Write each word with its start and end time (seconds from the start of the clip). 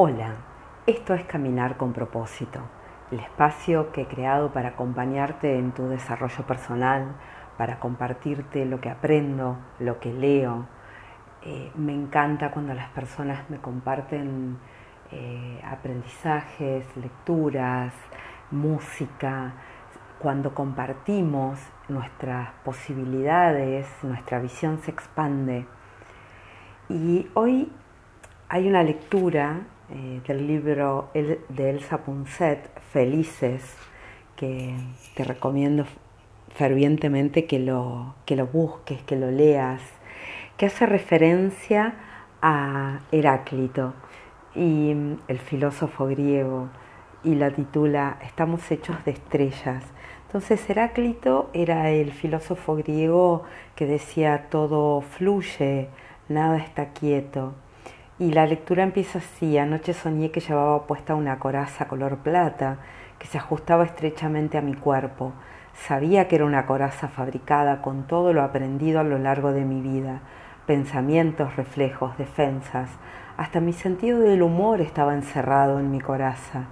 Hola, 0.00 0.36
esto 0.86 1.12
es 1.12 1.24
Caminar 1.24 1.76
con 1.76 1.92
propósito, 1.92 2.60
el 3.10 3.18
espacio 3.18 3.90
que 3.90 4.02
he 4.02 4.06
creado 4.06 4.52
para 4.52 4.68
acompañarte 4.68 5.58
en 5.58 5.72
tu 5.72 5.88
desarrollo 5.88 6.46
personal, 6.46 7.16
para 7.56 7.80
compartirte 7.80 8.64
lo 8.64 8.80
que 8.80 8.90
aprendo, 8.90 9.58
lo 9.80 9.98
que 9.98 10.12
leo. 10.12 10.68
Eh, 11.42 11.72
me 11.74 11.92
encanta 11.92 12.52
cuando 12.52 12.74
las 12.74 12.88
personas 12.90 13.50
me 13.50 13.58
comparten 13.58 14.58
eh, 15.10 15.60
aprendizajes, 15.64 16.86
lecturas, 16.96 17.92
música, 18.52 19.52
cuando 20.20 20.54
compartimos 20.54 21.58
nuestras 21.88 22.50
posibilidades, 22.64 23.88
nuestra 24.04 24.38
visión 24.38 24.78
se 24.78 24.92
expande. 24.92 25.66
Y 26.88 27.28
hoy 27.34 27.72
hay 28.48 28.68
una 28.68 28.84
lectura 28.84 29.62
eh, 29.90 30.20
del 30.26 30.46
libro 30.46 31.10
de 31.14 31.70
Elsa 31.70 31.98
Punset, 31.98 32.68
Felices, 32.92 33.62
que 34.36 34.74
te 35.14 35.24
recomiendo 35.24 35.86
fervientemente 36.54 37.46
que 37.46 37.58
lo, 37.58 38.14
que 38.26 38.36
lo 38.36 38.46
busques, 38.46 39.02
que 39.02 39.16
lo 39.16 39.30
leas, 39.30 39.80
que 40.56 40.66
hace 40.66 40.86
referencia 40.86 41.94
a 42.42 43.00
Heráclito 43.12 43.94
y 44.54 44.94
mm, 44.94 45.20
el 45.28 45.38
filósofo 45.38 46.06
griego 46.06 46.68
y 47.24 47.34
la 47.34 47.50
titula 47.50 48.18
Estamos 48.22 48.70
hechos 48.70 49.04
de 49.04 49.12
estrellas. 49.12 49.84
Entonces 50.26 50.68
Heráclito 50.68 51.48
era 51.52 51.90
el 51.90 52.12
filósofo 52.12 52.76
griego 52.76 53.44
que 53.74 53.86
decía 53.86 54.48
todo 54.50 55.00
fluye, 55.00 55.88
nada 56.28 56.58
está 56.58 56.92
quieto. 56.92 57.54
Y 58.20 58.32
la 58.32 58.46
lectura 58.46 58.82
empieza 58.82 59.18
así. 59.18 59.58
Anoche 59.58 59.94
soñé 59.94 60.32
que 60.32 60.40
llevaba 60.40 60.86
puesta 60.86 61.14
una 61.14 61.38
coraza 61.38 61.86
color 61.86 62.18
plata 62.18 62.78
que 63.18 63.28
se 63.28 63.38
ajustaba 63.38 63.84
estrechamente 63.84 64.58
a 64.58 64.62
mi 64.62 64.74
cuerpo. 64.74 65.32
Sabía 65.72 66.26
que 66.26 66.36
era 66.36 66.44
una 66.44 66.66
coraza 66.66 67.06
fabricada 67.06 67.80
con 67.80 68.08
todo 68.08 68.32
lo 68.32 68.42
aprendido 68.42 68.98
a 68.98 69.04
lo 69.04 69.18
largo 69.18 69.52
de 69.52 69.64
mi 69.64 69.80
vida, 69.80 70.20
pensamientos, 70.66 71.54
reflejos, 71.56 72.18
defensas. 72.18 72.90
Hasta 73.36 73.60
mi 73.60 73.72
sentido 73.72 74.18
del 74.18 74.42
humor 74.42 74.80
estaba 74.80 75.14
encerrado 75.14 75.78
en 75.78 75.92
mi 75.92 76.00
coraza. 76.00 76.64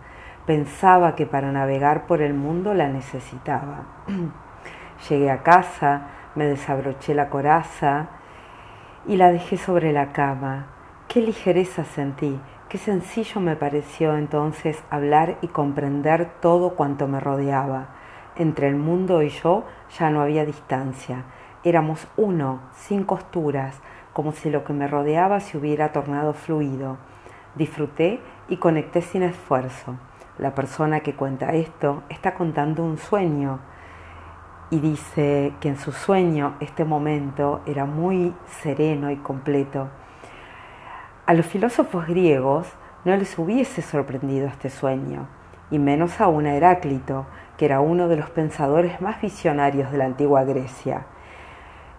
Pensaba 0.47 1.15
que 1.15 1.27
para 1.27 1.53
navegar 1.53 2.07
por 2.07 2.23
el 2.23 2.35
mundo 2.35 2.75
la 2.75 2.89
necesitaba. 2.89 3.85
Llegué 5.09 5.31
a 5.31 5.45
casa, 5.45 6.09
me 6.35 6.47
desabroché 6.47 7.15
la 7.15 7.31
coraza 7.31 8.09
y 9.07 9.17
la 9.17 9.31
dejé 9.31 9.57
sobre 9.57 9.93
la 9.93 10.13
cama. 10.13 10.76
Qué 11.17 11.23
ligereza 11.23 11.85
sentí, 11.85 12.39
qué 12.69 12.77
sencillo 12.77 13.41
me 13.41 13.57
pareció 13.57 14.19
entonces 14.19 14.85
hablar 14.91 15.39
y 15.41 15.49
comprender 15.49 16.29
todo 16.43 16.75
cuanto 16.75 17.09
me 17.09 17.21
rodeaba. 17.21 17.87
Entre 18.37 18.69
el 18.69 18.77
mundo 18.77 19.23
y 19.23 19.31
yo 19.31 19.65
ya 19.99 20.11
no 20.11 20.21
había 20.21 20.45
distancia. 20.45 21.25
Éramos 21.65 22.07
uno, 22.19 22.61
sin 22.75 23.05
costuras, 23.05 23.81
como 24.13 24.33
si 24.33 24.51
lo 24.51 24.63
que 24.65 24.75
me 24.75 24.89
rodeaba 24.89 25.41
se 25.41 25.57
hubiera 25.57 25.91
tornado 25.91 26.35
fluido. 26.35 26.99
Disfruté 27.55 28.21
y 28.51 28.59
conecté 28.59 29.01
sin 29.01 29.23
esfuerzo. 29.23 29.97
La 30.37 30.55
persona 30.55 31.01
que 31.01 31.15
cuenta 31.15 31.55
esto 31.55 32.03
está 32.11 32.35
contando 32.35 32.85
un 32.85 32.99
sueño 32.99 33.61
y 34.69 34.81
dice 34.81 35.55
que 35.61 35.69
en 35.71 35.79
su 35.79 35.93
sueño 35.93 36.57
este 36.61 36.85
momento 36.85 37.63
era 37.65 37.87
muy 37.87 38.35
sereno 38.61 39.11
y 39.11 39.17
completo 39.17 39.89
a 41.27 41.35
los 41.35 41.45
filósofos 41.45 42.07
griegos 42.07 42.69
no 43.05 43.17
les 43.17 43.37
hubiese 43.37 43.83
sorprendido 43.83 44.47
este 44.47 44.71
sueño, 44.71 45.27
y 45.73 45.81
menos 45.81 46.21
aún 46.21 46.47
a 46.47 46.55
Heráclito, 46.55 47.27
que 47.57 47.65
era 47.65 47.81
uno 47.81 48.07
de 48.07 48.17
los 48.17 48.31
pensadores 48.31 49.01
más 49.01 49.21
visionarios 49.21 49.91
de 49.91 49.99
la 49.99 50.05
antigua 50.05 50.45
Grecia. 50.45 51.07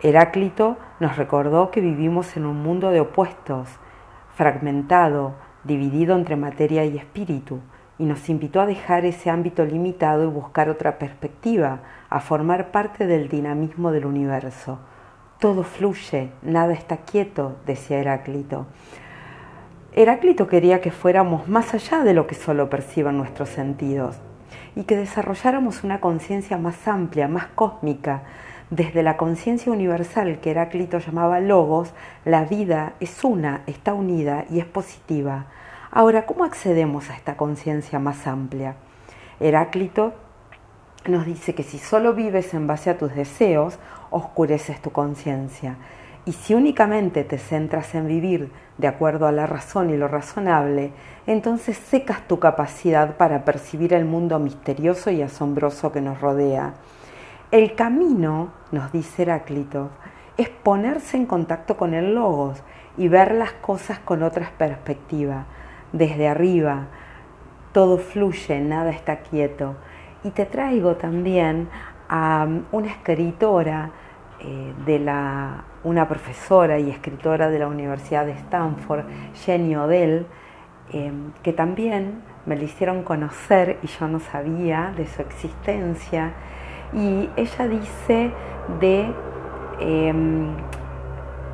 Heráclito 0.02 0.78
nos 1.02 1.18
recordó 1.18 1.72
que 1.72 1.82
vivimos 1.82 2.38
en 2.38 2.46
un 2.46 2.64
mundo 2.64 2.90
de 2.90 3.02
opuestos, 3.02 3.68
fragmentado, 4.34 5.36
dividido 5.66 6.16
entre 6.16 6.38
materia 6.38 6.86
y 6.86 6.98
espíritu, 6.98 7.60
y 7.98 8.06
nos 8.06 8.30
invitó 8.30 8.62
a 8.62 8.66
dejar 8.66 9.04
ese 9.04 9.30
ámbito 9.30 9.66
limitado 9.66 10.24
y 10.24 10.28
buscar 10.28 10.70
otra 10.70 10.98
perspectiva, 11.00 11.80
a 12.10 12.22
formar 12.22 12.72
parte 12.72 13.08
del 13.08 13.28
dinamismo 13.28 13.92
del 13.92 14.06
universo. 14.06 14.80
Todo 15.38 15.64
fluye, 15.64 16.32
nada 16.44 16.72
está 16.72 16.98
quieto, 16.98 17.58
decía 17.66 18.00
Heráclito. 18.00 18.68
Heráclito 19.98 20.48
quería 20.48 20.80
que 20.80 20.92
fuéramos 20.92 21.48
más 21.48 21.74
allá 21.74 22.04
de 22.04 22.14
lo 22.14 22.28
que 22.28 22.36
solo 22.36 22.70
perciban 22.70 23.18
nuestros 23.18 23.50
sentidos 23.50 24.16
y 24.76 24.84
que 24.84 24.96
desarrolláramos 24.96 25.84
una 25.84 26.00
conciencia 26.02 26.56
más 26.60 26.88
amplia, 26.88 27.28
más 27.28 27.48
cósmica. 27.48 28.22
Desde 28.70 29.02
la 29.02 29.18
conciencia 29.18 29.72
universal 29.72 30.40
que 30.40 30.52
Heráclito 30.52 31.00
llamaba 31.00 31.40
logos, 31.40 31.94
la 32.26 32.46
vida 32.46 32.94
es 33.00 33.24
una, 33.24 33.64
está 33.66 33.96
unida 33.96 34.46
y 34.52 34.60
es 34.60 34.66
positiva. 34.66 35.48
Ahora, 35.90 36.28
¿cómo 36.28 36.44
accedemos 36.44 37.10
a 37.10 37.16
esta 37.16 37.36
conciencia 37.36 37.98
más 37.98 38.28
amplia? 38.28 38.76
Heráclito 39.40 40.14
nos 41.08 41.26
dice 41.26 41.56
que 41.56 41.64
si 41.64 41.80
solo 41.80 42.14
vives 42.14 42.54
en 42.54 42.68
base 42.68 42.92
a 42.92 43.00
tus 43.00 43.16
deseos, 43.16 43.80
oscureces 44.12 44.80
tu 44.80 44.92
conciencia. 44.92 45.78
Y 46.28 46.34
si 46.34 46.54
únicamente 46.54 47.24
te 47.24 47.38
centras 47.38 47.96
en 47.96 48.06
vivir 48.06 48.52
de 48.78 48.88
acuerdo 48.88 49.28
a 49.28 49.32
la 49.32 49.48
razón 49.48 49.90
y 49.90 49.96
lo 49.96 50.10
razonable, 50.10 50.92
entonces 51.26 51.78
secas 51.78 52.28
tu 52.28 52.38
capacidad 52.38 53.16
para 53.16 53.46
percibir 53.46 53.94
el 53.94 54.04
mundo 54.04 54.38
misterioso 54.38 55.10
y 55.10 55.22
asombroso 55.22 55.94
que 55.94 56.02
nos 56.02 56.20
rodea. 56.20 56.74
El 57.50 57.76
camino, 57.76 58.50
nos 58.74 58.92
dice 58.92 59.22
Heráclito, 59.22 59.90
es 60.36 60.50
ponerse 60.50 61.16
en 61.16 61.28
contacto 61.28 61.78
con 61.78 61.94
el 61.94 62.14
logos 62.14 62.62
y 62.98 63.08
ver 63.08 63.34
las 63.34 63.54
cosas 63.54 64.00
con 64.00 64.22
otra 64.22 64.52
perspectiva. 64.58 65.46
Desde 65.94 66.28
arriba, 66.28 66.88
todo 67.72 68.00
fluye, 68.00 68.60
nada 68.60 68.90
está 68.90 69.20
quieto. 69.20 69.76
Y 70.26 70.32
te 70.32 70.46
traigo 70.46 70.98
también 70.98 71.70
a 72.10 72.46
una 72.74 72.88
escritora 72.88 73.92
eh, 74.40 74.74
de 74.86 75.00
la, 75.00 75.64
una 75.88 76.08
profesora 76.08 76.80
y 76.80 76.90
escritora 76.90 77.50
de 77.50 77.60
la 77.60 77.68
Universidad 77.68 78.26
de 78.26 78.34
Stanford, 78.34 79.06
Jenny 79.46 79.76
Odell, 79.76 80.26
eh, 80.92 81.12
que 81.44 81.54
también 81.54 82.22
me 82.46 82.58
la 82.58 82.64
hicieron 82.64 83.04
conocer 83.04 83.80
y 83.82 83.88
yo 83.88 84.08
no 84.08 84.20
sabía 84.20 84.94
de 84.98 85.08
su 85.08 85.22
existencia. 85.22 86.34
Y 86.94 87.30
ella 87.36 87.68
dice 87.68 88.32
de 88.80 89.14
em, 89.80 90.56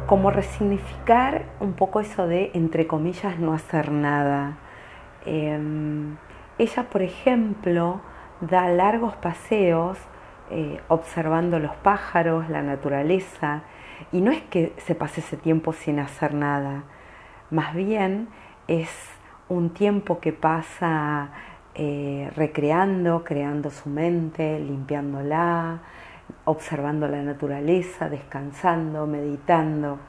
cómo 0.08 0.32
resignificar 0.32 1.46
un 1.60 1.74
poco 1.74 2.00
eso 2.00 2.28
de, 2.28 2.52
entre 2.54 2.88
comillas, 2.88 3.40
no 3.40 3.54
hacer 3.54 3.92
nada. 3.92 4.58
Em, 5.26 6.18
ella, 6.58 6.84
por 6.90 7.02
ejemplo, 7.02 8.02
da 8.42 8.68
largos 8.68 9.16
paseos 9.16 9.98
eh, 10.52 10.80
observando 10.88 11.58
los 11.58 11.74
pájaros, 11.78 12.50
la 12.50 12.62
naturaleza, 12.62 13.64
y 14.12 14.22
no 14.22 14.32
es 14.32 14.42
que 14.44 14.74
se 14.78 14.96
pase 14.96 15.22
ese 15.22 15.38
tiempo 15.38 15.74
sin 15.74 16.00
hacer 16.00 16.34
nada, 16.34 16.84
más 17.50 17.74
bien 17.76 18.28
es 18.68 18.90
un 19.50 19.74
tiempo 19.74 20.20
que 20.20 20.34
pasa 20.34 21.30
eh, 21.76 22.32
recreando, 22.36 23.24
creando 23.24 23.70
su 23.70 23.90
mente, 23.90 24.60
limpiándola, 24.60 25.82
observando 26.46 27.08
la 27.08 27.22
naturaleza, 27.22 28.10
descansando, 28.10 29.08
meditando. 29.08 30.00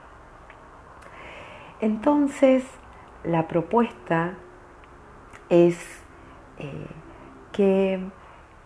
Entonces, 1.81 2.65
la 3.25 3.49
propuesta 3.49 4.35
es 5.49 6.03
eh, 6.59 6.87
que 7.53 8.01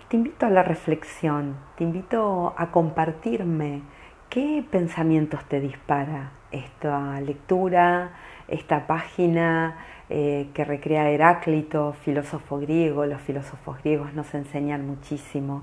te 0.09 0.17
invito 0.17 0.47
a 0.47 0.51
la 0.51 0.63
reflexión, 0.63 1.57
te 1.77 1.85
invito 1.85 2.55
a 2.57 2.71
compartirme 2.71 3.83
qué 4.29 4.65
pensamientos 4.71 5.45
te 5.45 5.61
dispara 5.61 6.33
esta 6.51 7.21
lectura, 7.21 8.13
esta 8.49 8.87
página 8.87 9.79
eh, 10.11 10.49
que 10.55 10.65
recrea 10.65 11.11
Heráclito, 11.11 11.95
filósofo 12.05 12.59
griego, 12.59 13.05
los 13.07 13.21
filósofos 13.23 13.79
griegos 13.83 14.15
nos 14.15 14.33
enseñan 14.35 14.87
muchísimo. 14.87 15.63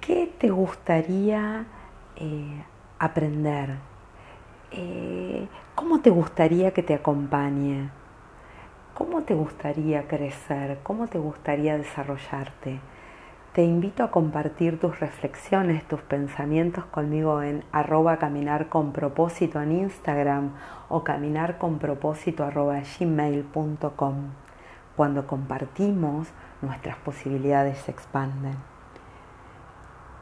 ¿Qué 0.00 0.30
te 0.38 0.50
gustaría 0.50 1.66
eh, 2.16 2.62
aprender? 2.98 3.70
Eh, 4.72 5.46
¿Cómo 5.74 6.00
te 6.00 6.10
gustaría 6.10 6.70
que 6.72 6.82
te 6.82 6.94
acompañe? 6.94 7.90
¿Cómo 8.94 9.22
te 9.22 9.34
gustaría 9.34 10.06
crecer? 10.06 10.78
¿Cómo 10.82 11.06
te 11.06 11.18
gustaría 11.18 11.76
desarrollarte? 11.76 12.78
Te 13.56 13.64
invito 13.64 14.04
a 14.04 14.10
compartir 14.10 14.78
tus 14.78 15.00
reflexiones, 15.00 15.82
tus 15.88 16.02
pensamientos 16.02 16.84
conmigo 16.84 17.40
en 17.40 17.64
arroba 17.72 18.18
caminar 18.18 18.68
en 19.62 19.72
Instagram 19.72 20.50
o 20.90 21.04
caminar 21.04 21.56
gmail.com. 22.98 24.14
Cuando 24.94 25.26
compartimos, 25.26 26.28
nuestras 26.60 26.98
posibilidades 26.98 27.78
se 27.78 27.92
expanden. 27.92 28.75